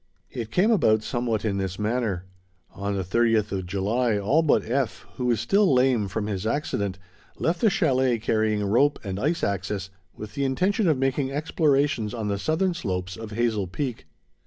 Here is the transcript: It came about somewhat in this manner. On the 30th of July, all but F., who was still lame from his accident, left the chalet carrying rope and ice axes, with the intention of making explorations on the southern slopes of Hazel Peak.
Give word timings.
It 0.31 0.49
came 0.49 0.71
about 0.71 1.03
somewhat 1.03 1.45
in 1.45 1.59
this 1.59 1.77
manner. 1.77 2.25
On 2.71 2.95
the 2.97 3.03
30th 3.03 3.51
of 3.51 3.67
July, 3.67 4.17
all 4.17 4.41
but 4.41 4.65
F., 4.67 5.05
who 5.17 5.27
was 5.27 5.39
still 5.39 5.71
lame 5.71 6.07
from 6.07 6.25
his 6.25 6.47
accident, 6.47 6.97
left 7.37 7.61
the 7.61 7.69
chalet 7.69 8.17
carrying 8.17 8.63
rope 8.65 8.97
and 9.03 9.19
ice 9.19 9.43
axes, 9.43 9.91
with 10.15 10.33
the 10.33 10.43
intention 10.43 10.87
of 10.87 10.97
making 10.97 11.31
explorations 11.31 12.15
on 12.15 12.29
the 12.29 12.39
southern 12.39 12.73
slopes 12.73 13.15
of 13.15 13.29
Hazel 13.33 13.67
Peak. 13.67 14.07